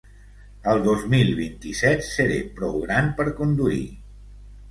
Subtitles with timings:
[0.71, 3.85] Al dos mil vint-i-set seré prou gran per conduir.